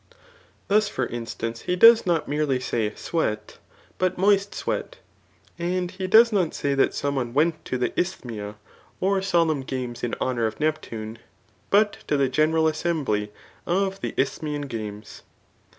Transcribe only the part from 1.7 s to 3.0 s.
does not merely say